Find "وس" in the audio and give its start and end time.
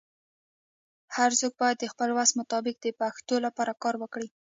2.17-2.29